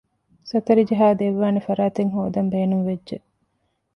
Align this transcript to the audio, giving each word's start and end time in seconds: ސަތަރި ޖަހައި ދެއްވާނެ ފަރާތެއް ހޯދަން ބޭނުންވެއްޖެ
ސަތަރި 0.49 0.83
ޖަހައި 0.89 1.17
ދެއްވާނެ 1.19 1.59
ފަރާތެއް 1.67 2.13
ހޯދަން 2.15 2.49
ބޭނުންވެއްޖެ 2.53 3.17